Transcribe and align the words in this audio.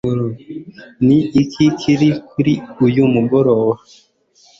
ni 1.05 1.19
iki 1.41 1.65
kiri 1.79 2.09
kuri 2.29 2.53
uyu 2.85 3.03
mugoroba 3.13 3.73